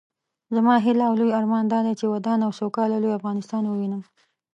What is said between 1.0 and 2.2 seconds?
او لوئ ارمان دادی چې